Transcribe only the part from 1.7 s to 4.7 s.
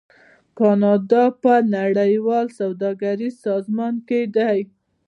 نړیوال سوداګریز سازمان کې دی.